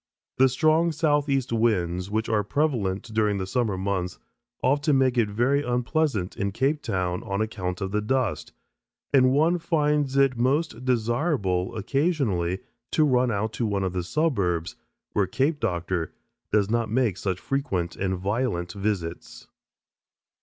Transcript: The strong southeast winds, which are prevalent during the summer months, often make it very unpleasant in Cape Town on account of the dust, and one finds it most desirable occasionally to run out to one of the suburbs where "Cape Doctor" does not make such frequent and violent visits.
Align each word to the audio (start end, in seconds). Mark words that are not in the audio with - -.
The 0.37 0.49
strong 0.49 0.91
southeast 0.91 1.53
winds, 1.53 2.09
which 2.09 2.27
are 2.27 2.43
prevalent 2.43 3.03
during 3.13 3.37
the 3.37 3.45
summer 3.45 3.77
months, 3.77 4.17
often 4.63 4.97
make 4.97 5.15
it 5.15 5.29
very 5.29 5.61
unpleasant 5.61 6.35
in 6.35 6.51
Cape 6.51 6.81
Town 6.81 7.21
on 7.21 7.39
account 7.39 7.81
of 7.81 7.91
the 7.91 8.01
dust, 8.01 8.51
and 9.13 9.31
one 9.31 9.59
finds 9.59 10.17
it 10.17 10.35
most 10.39 10.83
desirable 10.83 11.75
occasionally 11.77 12.61
to 12.89 13.03
run 13.05 13.29
out 13.29 13.53
to 13.53 13.67
one 13.67 13.83
of 13.83 13.93
the 13.93 14.01
suburbs 14.01 14.75
where 15.13 15.27
"Cape 15.27 15.59
Doctor" 15.59 16.11
does 16.51 16.67
not 16.67 16.89
make 16.89 17.15
such 17.15 17.39
frequent 17.39 17.95
and 17.95 18.17
violent 18.17 18.71
visits. 18.73 19.47